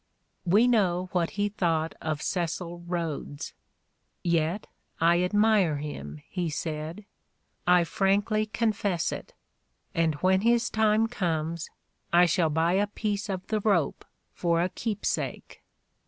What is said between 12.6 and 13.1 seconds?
a